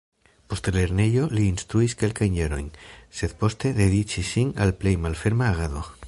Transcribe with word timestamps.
Post 0.51 0.67
lernejo, 0.75 1.25
li 1.39 1.43
instruis 1.49 1.93
kelkajn 1.99 2.39
jarojn, 2.39 2.71
sed 3.19 3.35
poste 3.43 3.73
dediĉis 3.81 4.31
sin 4.37 4.55
al 4.65 4.77
plej 4.81 4.95
malferma 5.07 5.51
agado. 5.55 5.89